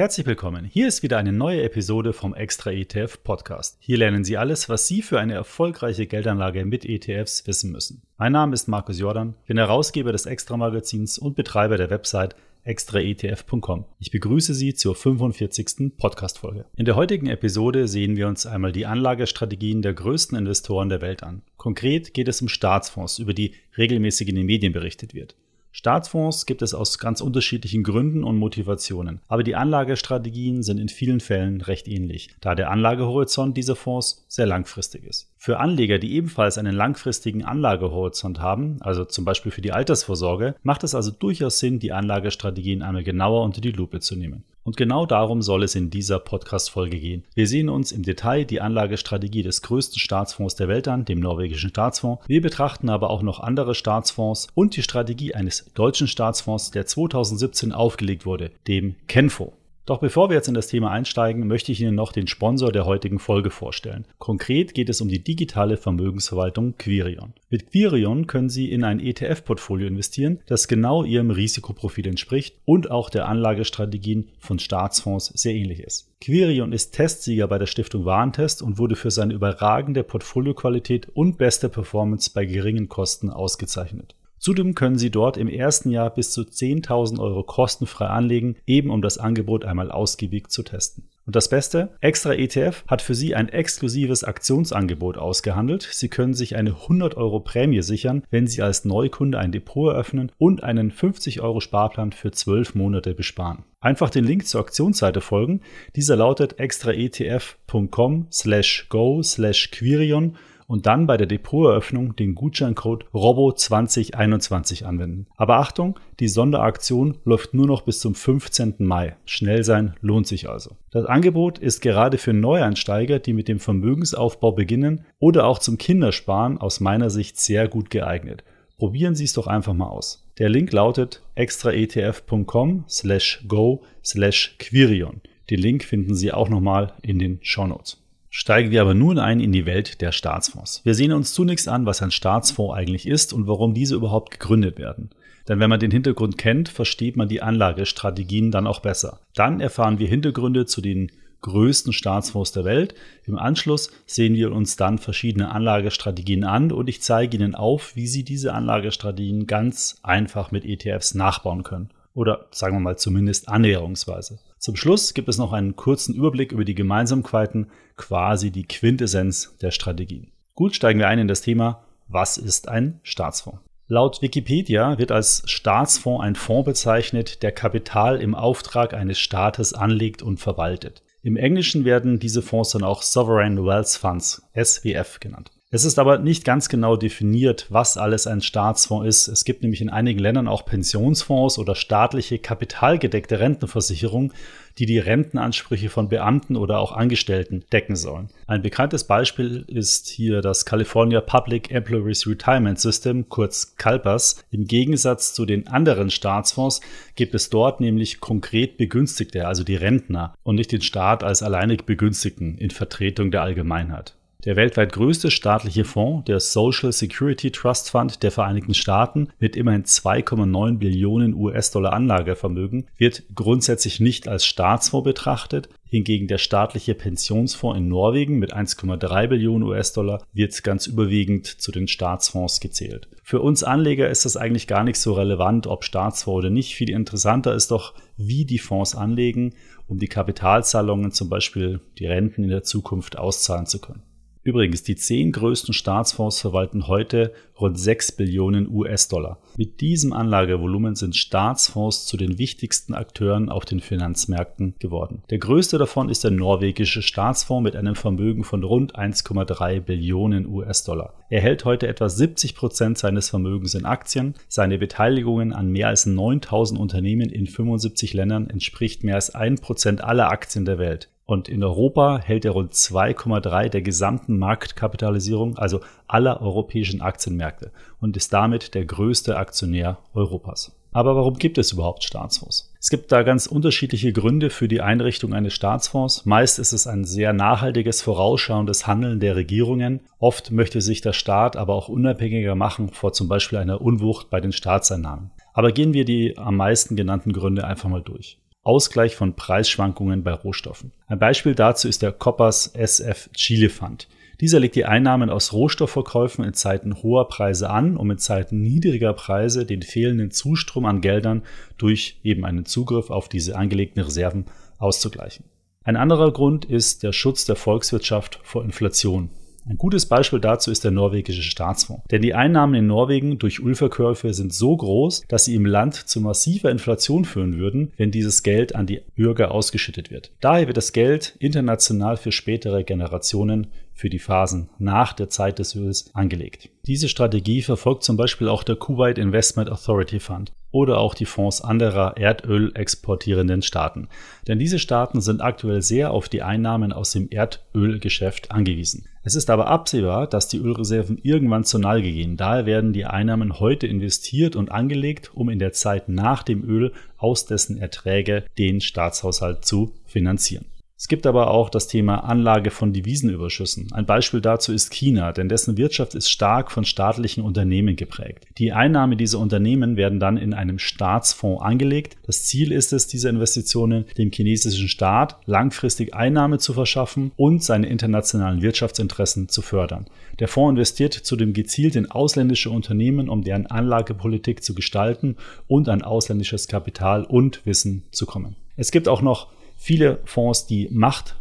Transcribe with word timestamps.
Herzlich 0.00 0.26
willkommen. 0.26 0.64
Hier 0.64 0.88
ist 0.88 1.02
wieder 1.02 1.18
eine 1.18 1.30
neue 1.30 1.62
Episode 1.62 2.14
vom 2.14 2.32
Extra 2.32 2.70
ETF 2.70 3.22
Podcast. 3.22 3.76
Hier 3.80 3.98
lernen 3.98 4.24
Sie 4.24 4.38
alles, 4.38 4.70
was 4.70 4.86
Sie 4.86 5.02
für 5.02 5.20
eine 5.20 5.34
erfolgreiche 5.34 6.06
Geldanlage 6.06 6.64
mit 6.64 6.86
ETFs 6.86 7.46
wissen 7.46 7.70
müssen. 7.70 8.00
Mein 8.16 8.32
Name 8.32 8.54
ist 8.54 8.66
Markus 8.66 8.98
Jordan, 8.98 9.34
bin 9.46 9.58
Herausgeber 9.58 10.10
des 10.12 10.24
Extra 10.24 10.56
Magazins 10.56 11.18
und 11.18 11.36
Betreiber 11.36 11.76
der 11.76 11.90
Website 11.90 12.34
extraetf.com. 12.64 13.84
Ich 13.98 14.10
begrüße 14.10 14.54
Sie 14.54 14.72
zur 14.72 14.94
45. 14.94 15.92
Podcast-Folge. 15.98 16.64
In 16.76 16.86
der 16.86 16.96
heutigen 16.96 17.26
Episode 17.26 17.86
sehen 17.86 18.16
wir 18.16 18.26
uns 18.26 18.46
einmal 18.46 18.72
die 18.72 18.86
Anlagestrategien 18.86 19.82
der 19.82 19.92
größten 19.92 20.38
Investoren 20.38 20.88
der 20.88 21.02
Welt 21.02 21.22
an. 21.22 21.42
Konkret 21.58 22.14
geht 22.14 22.28
es 22.28 22.40
um 22.40 22.48
Staatsfonds, 22.48 23.18
über 23.18 23.34
die 23.34 23.52
regelmäßig 23.76 24.30
in 24.30 24.36
den 24.36 24.46
Medien 24.46 24.72
berichtet 24.72 25.12
wird. 25.12 25.36
Staatsfonds 25.72 26.46
gibt 26.46 26.62
es 26.62 26.74
aus 26.74 26.98
ganz 26.98 27.20
unterschiedlichen 27.20 27.84
Gründen 27.84 28.24
und 28.24 28.36
Motivationen, 28.36 29.20
aber 29.28 29.44
die 29.44 29.54
Anlagestrategien 29.54 30.62
sind 30.62 30.78
in 30.78 30.88
vielen 30.88 31.20
Fällen 31.20 31.60
recht 31.60 31.86
ähnlich, 31.86 32.30
da 32.40 32.54
der 32.54 32.70
Anlagehorizont 32.70 33.56
dieser 33.56 33.76
Fonds 33.76 34.24
sehr 34.26 34.46
langfristig 34.46 35.04
ist. 35.04 35.30
Für 35.42 35.58
Anleger, 35.58 35.98
die 35.98 36.12
ebenfalls 36.12 36.58
einen 36.58 36.74
langfristigen 36.74 37.46
Anlagehorizont 37.46 38.40
haben, 38.40 38.76
also 38.80 39.06
zum 39.06 39.24
Beispiel 39.24 39.50
für 39.50 39.62
die 39.62 39.72
Altersvorsorge, 39.72 40.54
macht 40.62 40.84
es 40.84 40.94
also 40.94 41.10
durchaus 41.10 41.58
Sinn, 41.58 41.78
die 41.78 41.92
Anlagestrategien 41.92 42.82
einmal 42.82 43.04
genauer 43.04 43.42
unter 43.44 43.62
die 43.62 43.72
Lupe 43.72 44.00
zu 44.00 44.16
nehmen. 44.16 44.44
Und 44.64 44.76
genau 44.76 45.06
darum 45.06 45.40
soll 45.40 45.62
es 45.62 45.74
in 45.74 45.88
dieser 45.88 46.18
Podcast-Folge 46.18 47.00
gehen. 47.00 47.24
Wir 47.34 47.46
sehen 47.46 47.70
uns 47.70 47.90
im 47.90 48.02
Detail 48.02 48.44
die 48.44 48.60
Anlagestrategie 48.60 49.42
des 49.42 49.62
größten 49.62 49.98
Staatsfonds 49.98 50.56
der 50.56 50.68
Welt 50.68 50.88
an, 50.88 51.06
dem 51.06 51.20
norwegischen 51.20 51.70
Staatsfonds. 51.70 52.22
Wir 52.28 52.42
betrachten 52.42 52.90
aber 52.90 53.08
auch 53.08 53.22
noch 53.22 53.40
andere 53.40 53.74
Staatsfonds 53.74 54.48
und 54.54 54.76
die 54.76 54.82
Strategie 54.82 55.34
eines 55.34 55.72
deutschen 55.72 56.06
Staatsfonds, 56.06 56.70
der 56.70 56.84
2017 56.84 57.72
aufgelegt 57.72 58.26
wurde, 58.26 58.50
dem 58.68 58.96
Kenfo. 59.08 59.54
Doch 59.90 59.98
bevor 59.98 60.30
wir 60.30 60.36
jetzt 60.36 60.46
in 60.46 60.54
das 60.54 60.68
Thema 60.68 60.92
einsteigen, 60.92 61.48
möchte 61.48 61.72
ich 61.72 61.80
Ihnen 61.80 61.96
noch 61.96 62.12
den 62.12 62.28
Sponsor 62.28 62.70
der 62.70 62.86
heutigen 62.86 63.18
Folge 63.18 63.50
vorstellen. 63.50 64.06
Konkret 64.18 64.72
geht 64.72 64.88
es 64.88 65.00
um 65.00 65.08
die 65.08 65.24
digitale 65.24 65.76
Vermögensverwaltung 65.76 66.76
Quirion. 66.78 67.32
Mit 67.48 67.72
Quirion 67.72 68.28
können 68.28 68.50
Sie 68.50 68.70
in 68.70 68.84
ein 68.84 69.00
ETF-Portfolio 69.00 69.88
investieren, 69.88 70.38
das 70.46 70.68
genau 70.68 71.02
Ihrem 71.02 71.32
Risikoprofil 71.32 72.06
entspricht 72.06 72.54
und 72.64 72.88
auch 72.88 73.10
der 73.10 73.26
Anlagestrategien 73.26 74.28
von 74.38 74.60
Staatsfonds 74.60 75.32
sehr 75.34 75.54
ähnlich 75.54 75.80
ist. 75.80 76.08
Quirion 76.20 76.72
ist 76.72 76.92
Testsieger 76.92 77.48
bei 77.48 77.58
der 77.58 77.66
Stiftung 77.66 78.04
Warentest 78.04 78.62
und 78.62 78.78
wurde 78.78 78.94
für 78.94 79.10
seine 79.10 79.34
überragende 79.34 80.04
Portfolioqualität 80.04 81.08
und 81.14 81.36
beste 81.36 81.68
Performance 81.68 82.30
bei 82.32 82.44
geringen 82.44 82.88
Kosten 82.88 83.28
ausgezeichnet. 83.28 84.14
Zudem 84.40 84.74
können 84.74 84.96
Sie 84.96 85.10
dort 85.10 85.36
im 85.36 85.48
ersten 85.48 85.90
Jahr 85.90 86.08
bis 86.08 86.32
zu 86.32 86.40
10.000 86.40 87.20
Euro 87.20 87.42
kostenfrei 87.42 88.06
anlegen, 88.06 88.56
eben 88.66 88.90
um 88.90 89.02
das 89.02 89.18
Angebot 89.18 89.66
einmal 89.66 89.90
ausgiebig 89.90 90.48
zu 90.48 90.62
testen. 90.62 91.10
Und 91.26 91.36
das 91.36 91.50
Beste, 91.50 91.90
Extra 92.00 92.32
ETF 92.32 92.82
hat 92.88 93.02
für 93.02 93.14
Sie 93.14 93.34
ein 93.34 93.50
exklusives 93.50 94.24
Aktionsangebot 94.24 95.18
ausgehandelt. 95.18 95.86
Sie 95.92 96.08
können 96.08 96.32
sich 96.32 96.56
eine 96.56 96.70
100 96.70 97.18
Euro 97.18 97.40
Prämie 97.40 97.82
sichern, 97.82 98.24
wenn 98.30 98.46
Sie 98.46 98.62
als 98.62 98.86
Neukunde 98.86 99.38
ein 99.38 99.52
Depot 99.52 99.92
eröffnen 99.92 100.32
und 100.38 100.64
einen 100.64 100.90
50 100.90 101.42
Euro 101.42 101.60
Sparplan 101.60 102.12
für 102.12 102.30
12 102.30 102.74
Monate 102.74 103.14
besparen. 103.14 103.64
Einfach 103.80 104.08
den 104.08 104.24
Link 104.24 104.46
zur 104.46 104.62
Aktionsseite 104.62 105.20
folgen. 105.20 105.60
Dieser 105.96 106.16
lautet 106.16 106.58
extraetf.com 106.58 108.26
slash 108.32 108.86
go 108.88 109.22
slash 109.22 109.70
Quirion 109.70 110.36
und 110.70 110.86
dann 110.86 111.08
bei 111.08 111.16
der 111.16 111.26
Depoteröffnung 111.26 112.14
den 112.14 112.36
Gutscheincode 112.36 113.04
ROBO2021 113.12 114.84
anwenden. 114.84 115.26
Aber 115.36 115.56
Achtung, 115.56 115.98
die 116.20 116.28
Sonderaktion 116.28 117.18
läuft 117.24 117.54
nur 117.54 117.66
noch 117.66 117.82
bis 117.82 117.98
zum 117.98 118.14
15. 118.14 118.76
Mai. 118.78 119.16
Schnell 119.24 119.64
sein 119.64 119.94
lohnt 120.00 120.28
sich 120.28 120.48
also. 120.48 120.76
Das 120.92 121.06
Angebot 121.06 121.58
ist 121.58 121.80
gerade 121.80 122.18
für 122.18 122.32
Neueinsteiger, 122.32 123.18
die 123.18 123.32
mit 123.32 123.48
dem 123.48 123.58
Vermögensaufbau 123.58 124.52
beginnen 124.52 125.04
oder 125.18 125.46
auch 125.46 125.58
zum 125.58 125.76
Kindersparen 125.76 126.58
aus 126.58 126.78
meiner 126.78 127.10
Sicht 127.10 127.40
sehr 127.40 127.66
gut 127.66 127.90
geeignet. 127.90 128.44
Probieren 128.78 129.16
Sie 129.16 129.24
es 129.24 129.32
doch 129.32 129.48
einfach 129.48 129.74
mal 129.74 129.88
aus. 129.88 130.24
Der 130.38 130.50
Link 130.50 130.72
lautet 130.72 131.20
extraetf.com 131.34 132.84
slash 132.88 133.44
go 133.48 133.82
slash 134.04 134.54
Quirion. 134.60 135.20
Den 135.50 135.58
Link 135.58 135.82
finden 135.82 136.14
Sie 136.14 136.30
auch 136.30 136.48
nochmal 136.48 136.92
in 137.02 137.18
den 137.18 137.40
Shownotes. 137.42 137.99
Steigen 138.32 138.70
wir 138.70 138.80
aber 138.80 138.94
nun 138.94 139.18
ein 139.18 139.40
in 139.40 139.50
die 139.50 139.66
Welt 139.66 140.00
der 140.00 140.12
Staatsfonds. 140.12 140.82
Wir 140.84 140.94
sehen 140.94 141.12
uns 141.12 141.34
zunächst 141.34 141.68
an, 141.68 141.84
was 141.84 142.00
ein 142.00 142.12
Staatsfonds 142.12 142.74
eigentlich 142.74 143.06
ist 143.06 143.32
und 143.32 143.48
warum 143.48 143.74
diese 143.74 143.96
überhaupt 143.96 144.30
gegründet 144.30 144.78
werden. 144.78 145.10
Denn 145.48 145.58
wenn 145.58 145.68
man 145.68 145.80
den 145.80 145.90
Hintergrund 145.90 146.38
kennt, 146.38 146.68
versteht 146.68 147.16
man 147.16 147.28
die 147.28 147.42
Anlagestrategien 147.42 148.52
dann 148.52 148.68
auch 148.68 148.78
besser. 148.78 149.18
Dann 149.34 149.60
erfahren 149.60 149.98
wir 149.98 150.06
Hintergründe 150.06 150.64
zu 150.64 150.80
den 150.80 151.10
größten 151.40 151.92
Staatsfonds 151.92 152.52
der 152.52 152.64
Welt. 152.64 152.94
Im 153.26 153.36
Anschluss 153.36 153.90
sehen 154.06 154.34
wir 154.34 154.52
uns 154.52 154.76
dann 154.76 154.98
verschiedene 154.98 155.50
Anlagestrategien 155.50 156.44
an 156.44 156.70
und 156.70 156.88
ich 156.88 157.02
zeige 157.02 157.36
Ihnen 157.36 157.56
auf, 157.56 157.96
wie 157.96 158.06
Sie 158.06 158.22
diese 158.22 158.54
Anlagestrategien 158.54 159.48
ganz 159.48 159.98
einfach 160.04 160.52
mit 160.52 160.64
ETFs 160.64 161.14
nachbauen 161.14 161.64
können. 161.64 161.90
Oder 162.14 162.46
sagen 162.52 162.76
wir 162.76 162.80
mal 162.80 162.98
zumindest 162.98 163.48
annäherungsweise. 163.48 164.38
Zum 164.60 164.76
Schluss 164.76 165.14
gibt 165.14 165.30
es 165.30 165.38
noch 165.38 165.54
einen 165.54 165.74
kurzen 165.74 166.14
Überblick 166.14 166.52
über 166.52 166.66
die 166.66 166.74
Gemeinsamkeiten, 166.74 167.70
quasi 167.96 168.50
die 168.50 168.64
Quintessenz 168.64 169.56
der 169.62 169.70
Strategien. 169.70 170.32
Gut, 170.54 170.76
steigen 170.76 170.98
wir 170.98 171.08
ein 171.08 171.18
in 171.18 171.28
das 171.28 171.40
Thema, 171.40 171.82
was 172.08 172.36
ist 172.36 172.68
ein 172.68 173.00
Staatsfonds? 173.02 173.60
Laut 173.86 174.20
Wikipedia 174.20 174.98
wird 174.98 175.12
als 175.12 175.44
Staatsfonds 175.46 176.22
ein 176.22 176.34
Fonds 176.34 176.66
bezeichnet, 176.66 177.42
der 177.42 177.52
Kapital 177.52 178.20
im 178.20 178.34
Auftrag 178.34 178.92
eines 178.92 179.18
Staates 179.18 179.72
anlegt 179.72 180.20
und 180.20 180.36
verwaltet. 180.36 181.02
Im 181.22 181.38
Englischen 181.38 181.86
werden 181.86 182.18
diese 182.18 182.42
Fonds 182.42 182.72
dann 182.72 182.84
auch 182.84 183.00
Sovereign 183.00 183.64
Wealth 183.64 183.88
Funds, 183.88 184.42
SWF 184.54 185.20
genannt. 185.20 185.50
Es 185.72 185.84
ist 185.84 186.00
aber 186.00 186.18
nicht 186.18 186.44
ganz 186.44 186.68
genau 186.68 186.96
definiert, 186.96 187.66
was 187.68 187.96
alles 187.96 188.26
ein 188.26 188.40
Staatsfonds 188.40 189.06
ist. 189.06 189.28
Es 189.28 189.44
gibt 189.44 189.62
nämlich 189.62 189.80
in 189.80 189.88
einigen 189.88 190.18
Ländern 190.18 190.48
auch 190.48 190.64
Pensionsfonds 190.64 191.60
oder 191.60 191.76
staatliche 191.76 192.40
kapitalgedeckte 192.40 193.38
Rentenversicherungen, 193.38 194.32
die 194.78 194.86
die 194.86 194.98
Rentenansprüche 194.98 195.88
von 195.88 196.08
Beamten 196.08 196.56
oder 196.56 196.80
auch 196.80 196.90
Angestellten 196.90 197.62
decken 197.72 197.94
sollen. 197.94 198.30
Ein 198.48 198.62
bekanntes 198.62 199.04
Beispiel 199.04 199.64
ist 199.68 200.08
hier 200.08 200.40
das 200.40 200.64
California 200.64 201.20
Public 201.20 201.70
Employees 201.70 202.26
Retirement 202.26 202.80
System, 202.80 203.28
kurz 203.28 203.76
CalPERS. 203.76 204.44
Im 204.50 204.64
Gegensatz 204.66 205.34
zu 205.34 205.46
den 205.46 205.68
anderen 205.68 206.10
Staatsfonds 206.10 206.80
gibt 207.14 207.36
es 207.36 207.48
dort 207.48 207.78
nämlich 207.78 208.18
konkret 208.18 208.76
Begünstigte, 208.76 209.46
also 209.46 209.62
die 209.62 209.76
Rentner, 209.76 210.34
und 210.42 210.56
nicht 210.56 210.72
den 210.72 210.82
Staat 210.82 211.22
als 211.22 211.44
alleinig 211.44 211.84
Begünstigten 211.84 212.58
in 212.58 212.70
Vertretung 212.70 213.30
der 213.30 213.42
Allgemeinheit. 213.42 214.16
Der 214.46 214.56
weltweit 214.56 214.94
größte 214.94 215.30
staatliche 215.30 215.84
Fonds, 215.84 216.24
der 216.24 216.40
Social 216.40 216.92
Security 216.92 217.50
Trust 217.50 217.90
Fund 217.90 218.22
der 218.22 218.30
Vereinigten 218.30 218.72
Staaten 218.72 219.28
mit 219.38 219.54
immerhin 219.54 219.84
2,9 219.84 220.78
Billionen 220.78 221.34
US-Dollar 221.34 221.92
Anlagevermögen, 221.92 222.86
wird 222.96 223.24
grundsätzlich 223.34 224.00
nicht 224.00 224.28
als 224.28 224.46
Staatsfonds 224.46 225.04
betrachtet. 225.04 225.68
Hingegen 225.84 226.26
der 226.26 226.38
staatliche 226.38 226.94
Pensionsfonds 226.94 227.76
in 227.76 227.88
Norwegen 227.88 228.38
mit 228.38 228.54
1,3 228.54 229.26
Billionen 229.26 229.68
US-Dollar 229.68 230.24
wird 230.32 230.64
ganz 230.64 230.86
überwiegend 230.86 231.46
zu 231.46 231.70
den 231.70 231.86
Staatsfonds 231.86 232.60
gezählt. 232.60 233.08
Für 233.22 233.40
uns 233.40 233.62
Anleger 233.62 234.08
ist 234.08 234.24
das 234.24 234.38
eigentlich 234.38 234.66
gar 234.66 234.84
nicht 234.84 234.98
so 234.98 235.12
relevant, 235.12 235.66
ob 235.66 235.84
Staatsfonds 235.84 236.38
oder 236.38 236.50
nicht. 236.50 236.74
Viel 236.74 236.88
interessanter 236.88 237.54
ist 237.54 237.72
doch, 237.72 237.92
wie 238.16 238.46
die 238.46 238.58
Fonds 238.58 238.94
anlegen, 238.94 239.52
um 239.86 239.98
die 239.98 240.08
Kapitalzahlungen, 240.08 241.12
zum 241.12 241.28
Beispiel 241.28 241.80
die 241.98 242.06
Renten 242.06 242.44
in 242.44 242.50
der 242.50 242.62
Zukunft 242.62 243.18
auszahlen 243.18 243.66
zu 243.66 243.80
können. 243.80 244.02
Übrigens, 244.42 244.82
die 244.82 244.96
zehn 244.96 245.32
größten 245.32 245.74
Staatsfonds 245.74 246.40
verwalten 246.40 246.86
heute 246.86 247.34
rund 247.60 247.78
6 247.78 248.12
Billionen 248.12 248.70
US-Dollar. 248.70 249.38
Mit 249.58 249.82
diesem 249.82 250.14
Anlagevolumen 250.14 250.94
sind 250.94 251.14
Staatsfonds 251.14 252.06
zu 252.06 252.16
den 252.16 252.38
wichtigsten 252.38 252.94
Akteuren 252.94 253.50
auf 253.50 253.66
den 253.66 253.80
Finanzmärkten 253.80 254.76
geworden. 254.78 255.22
Der 255.28 255.38
größte 255.38 255.76
davon 255.76 256.08
ist 256.08 256.24
der 256.24 256.30
norwegische 256.30 257.02
Staatsfonds 257.02 257.64
mit 257.64 257.76
einem 257.76 257.94
Vermögen 257.94 258.42
von 258.42 258.64
rund 258.64 258.96
1,3 258.96 259.80
Billionen 259.80 260.46
US-Dollar. 260.46 261.12
Er 261.28 261.42
hält 261.42 261.66
heute 261.66 261.86
etwa 261.86 262.08
70 262.08 262.54
Prozent 262.54 262.96
seines 262.96 263.28
Vermögens 263.28 263.74
in 263.74 263.84
Aktien. 263.84 264.34
Seine 264.48 264.78
Beteiligungen 264.78 265.52
an 265.52 265.70
mehr 265.70 265.88
als 265.88 266.06
9000 266.06 266.80
Unternehmen 266.80 267.28
in 267.28 267.46
75 267.46 268.14
Ländern 268.14 268.48
entspricht 268.48 269.04
mehr 269.04 269.16
als 269.16 269.34
1 269.34 269.60
Prozent 269.60 270.02
aller 270.02 270.30
Aktien 270.30 270.64
der 270.64 270.78
Welt. 270.78 271.10
Und 271.30 271.48
in 271.48 271.62
Europa 271.62 272.18
hält 272.18 272.44
er 272.44 272.50
rund 272.50 272.72
2,3 272.72 273.68
der 273.68 273.82
gesamten 273.82 274.36
Marktkapitalisierung, 274.36 275.56
also 275.58 275.78
aller 276.08 276.42
europäischen 276.42 277.02
Aktienmärkte 277.02 277.70
und 278.00 278.16
ist 278.16 278.32
damit 278.32 278.74
der 278.74 278.84
größte 278.84 279.36
Aktionär 279.36 279.98
Europas. 280.12 280.76
Aber 280.90 281.14
warum 281.14 281.34
gibt 281.34 281.56
es 281.56 281.70
überhaupt 281.70 282.02
Staatsfonds? 282.02 282.74
Es 282.80 282.90
gibt 282.90 283.12
da 283.12 283.22
ganz 283.22 283.46
unterschiedliche 283.46 284.12
Gründe 284.12 284.50
für 284.50 284.66
die 284.66 284.80
Einrichtung 284.80 285.32
eines 285.32 285.54
Staatsfonds. 285.54 286.26
Meist 286.26 286.58
ist 286.58 286.72
es 286.72 286.88
ein 286.88 287.04
sehr 287.04 287.32
nachhaltiges, 287.32 288.02
vorausschauendes 288.02 288.88
Handeln 288.88 289.20
der 289.20 289.36
Regierungen. 289.36 290.00
Oft 290.18 290.50
möchte 290.50 290.80
sich 290.80 291.00
der 291.00 291.12
Staat 291.12 291.54
aber 291.54 291.76
auch 291.76 291.88
unabhängiger 291.88 292.56
machen 292.56 292.88
vor 292.88 293.12
zum 293.12 293.28
Beispiel 293.28 293.58
einer 293.58 293.80
Unwucht 293.80 294.30
bei 294.30 294.40
den 294.40 294.50
Staatseinnahmen. 294.50 295.30
Aber 295.52 295.70
gehen 295.70 295.92
wir 295.92 296.04
die 296.04 296.36
am 296.36 296.56
meisten 296.56 296.96
genannten 296.96 297.32
Gründe 297.32 297.62
einfach 297.62 297.88
mal 297.88 298.02
durch. 298.02 298.40
Ausgleich 298.70 299.16
von 299.16 299.34
Preisschwankungen 299.34 300.22
bei 300.22 300.32
Rohstoffen. 300.32 300.92
Ein 301.08 301.18
Beispiel 301.18 301.56
dazu 301.56 301.88
ist 301.88 302.02
der 302.02 302.12
Coppers 302.12 302.68
SF 302.68 303.28
Chile 303.32 303.68
Fund. 303.68 304.06
Dieser 304.40 304.60
legt 304.60 304.76
die 304.76 304.84
Einnahmen 304.84 305.28
aus 305.28 305.52
Rohstoffverkäufen 305.52 306.44
in 306.44 306.54
Zeiten 306.54 307.02
hoher 307.02 307.26
Preise 307.26 307.68
an, 307.68 307.96
um 307.96 308.12
in 308.12 308.18
Zeiten 308.18 308.62
niedriger 308.62 309.12
Preise 309.12 309.66
den 309.66 309.82
fehlenden 309.82 310.30
Zustrom 310.30 310.86
an 310.86 311.00
Geldern 311.00 311.42
durch 311.78 312.20
eben 312.22 312.44
einen 312.44 312.64
Zugriff 312.64 313.10
auf 313.10 313.28
diese 313.28 313.56
angelegten 313.56 314.04
Reserven 314.04 314.44
auszugleichen. 314.78 315.46
Ein 315.82 315.96
anderer 315.96 316.32
Grund 316.32 316.64
ist 316.64 317.02
der 317.02 317.12
Schutz 317.12 317.44
der 317.46 317.56
Volkswirtschaft 317.56 318.38
vor 318.44 318.62
Inflation. 318.62 319.30
Ein 319.68 319.76
gutes 319.76 320.06
Beispiel 320.06 320.40
dazu 320.40 320.70
ist 320.70 320.84
der 320.84 320.90
norwegische 320.90 321.42
Staatsfonds. 321.42 322.02
Denn 322.10 322.22
die 322.22 322.34
Einnahmen 322.34 322.74
in 322.74 322.86
Norwegen 322.86 323.38
durch 323.38 323.60
Ölverkäufe 323.60 324.32
sind 324.34 324.52
so 324.52 324.76
groß, 324.76 325.24
dass 325.28 325.44
sie 325.44 325.54
im 325.54 325.66
Land 325.66 325.94
zu 325.94 326.20
massiver 326.20 326.70
Inflation 326.70 327.24
führen 327.24 327.58
würden, 327.58 327.92
wenn 327.96 328.10
dieses 328.10 328.42
Geld 328.42 328.74
an 328.74 328.86
die 328.86 329.02
Bürger 329.14 329.52
ausgeschüttet 329.52 330.10
wird. 330.10 330.32
Daher 330.40 330.66
wird 330.66 330.76
das 330.76 330.92
Geld 330.92 331.36
international 331.38 332.16
für 332.16 332.32
spätere 332.32 332.84
Generationen 332.84 333.68
für 334.00 334.08
die 334.08 334.18
Phasen 334.18 334.70
nach 334.78 335.12
der 335.12 335.28
Zeit 335.28 335.58
des 335.58 335.76
Öls 335.76 336.14
angelegt. 336.14 336.70
Diese 336.86 337.06
Strategie 337.06 337.60
verfolgt 337.60 338.02
zum 338.02 338.16
Beispiel 338.16 338.48
auch 338.48 338.62
der 338.62 338.76
Kuwait 338.76 339.18
Investment 339.18 339.70
Authority 339.70 340.20
Fund 340.20 340.52
oder 340.70 340.98
auch 340.98 341.12
die 341.12 341.26
Fonds 341.26 341.60
anderer 341.60 342.16
Erdöl 342.16 342.72
exportierenden 342.74 343.60
Staaten. 343.60 344.08
Denn 344.48 344.58
diese 344.58 344.78
Staaten 344.78 345.20
sind 345.20 345.42
aktuell 345.42 345.82
sehr 345.82 346.12
auf 346.12 346.30
die 346.30 346.40
Einnahmen 346.40 346.94
aus 346.94 347.10
dem 347.12 347.28
Erdölgeschäft 347.30 348.50
angewiesen. 348.50 349.06
Es 349.22 349.34
ist 349.34 349.50
aber 349.50 349.66
absehbar, 349.66 350.26
dass 350.26 350.48
die 350.48 350.56
Ölreserven 350.58 351.18
irgendwann 351.22 351.64
zur 351.64 351.80
Neige 351.80 352.10
gehen. 352.10 352.38
Daher 352.38 352.64
werden 352.64 352.94
die 352.94 353.04
Einnahmen 353.04 353.60
heute 353.60 353.86
investiert 353.86 354.56
und 354.56 354.72
angelegt, 354.72 355.30
um 355.34 355.50
in 355.50 355.58
der 355.58 355.74
Zeit 355.74 356.08
nach 356.08 356.42
dem 356.42 356.64
Öl 356.64 356.92
aus 357.18 357.44
dessen 357.44 357.76
Erträge 357.76 358.44
den 358.56 358.80
Staatshaushalt 358.80 359.66
zu 359.66 359.92
finanzieren. 360.06 360.64
Es 361.00 361.08
gibt 361.08 361.26
aber 361.26 361.50
auch 361.50 361.70
das 361.70 361.86
Thema 361.86 362.24
Anlage 362.24 362.70
von 362.70 362.92
Devisenüberschüssen. 362.92 363.90
Ein 363.92 364.04
Beispiel 364.04 364.42
dazu 364.42 364.70
ist 364.70 364.92
China, 364.92 365.32
denn 365.32 365.48
dessen 365.48 365.78
Wirtschaft 365.78 366.14
ist 366.14 366.30
stark 366.30 366.70
von 366.70 366.84
staatlichen 366.84 367.42
Unternehmen 367.42 367.96
geprägt. 367.96 368.46
Die 368.58 368.72
Einnahmen 368.72 369.16
dieser 369.16 369.38
Unternehmen 369.38 369.96
werden 369.96 370.20
dann 370.20 370.36
in 370.36 370.52
einem 370.52 370.78
Staatsfonds 370.78 371.62
angelegt. 371.62 372.18
Das 372.26 372.44
Ziel 372.44 372.70
ist 372.70 372.92
es, 372.92 373.06
diese 373.06 373.30
Investitionen 373.30 374.04
dem 374.18 374.30
chinesischen 374.30 374.88
Staat 374.88 375.38
langfristig 375.46 376.12
Einnahme 376.12 376.58
zu 376.58 376.74
verschaffen 376.74 377.32
und 377.34 377.64
seine 377.64 377.86
internationalen 377.86 378.60
Wirtschaftsinteressen 378.60 379.48
zu 379.48 379.62
fördern. 379.62 380.04
Der 380.38 380.48
Fonds 380.48 380.72
investiert 380.72 381.14
zudem 381.14 381.54
gezielt 381.54 381.96
in 381.96 382.10
ausländische 382.10 382.68
Unternehmen, 382.68 383.30
um 383.30 383.42
deren 383.42 383.68
Anlagepolitik 383.68 384.62
zu 384.62 384.74
gestalten 384.74 385.36
und 385.66 385.88
an 385.88 386.02
ausländisches 386.02 386.68
Kapital 386.68 387.24
und 387.24 387.64
Wissen 387.64 388.02
zu 388.10 388.26
kommen. 388.26 388.54
Es 388.76 388.90
gibt 388.90 389.08
auch 389.08 389.22
noch 389.22 389.48
viele 389.80 390.20
Fonds, 390.26 390.66
die 390.66 390.88